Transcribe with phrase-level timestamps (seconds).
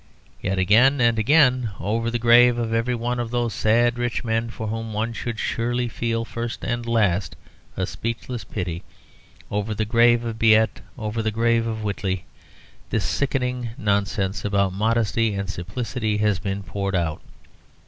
[0.41, 4.49] Yet again and again, over the grave of every one of those sad rich men,
[4.49, 7.35] for whom one should surely feel, first and last,
[7.77, 8.81] a speechless pity
[9.51, 12.25] over the grave of Beit, over the grave of Whiteley
[12.89, 17.21] this sickening nonsense about modesty and simplicity has been poured out.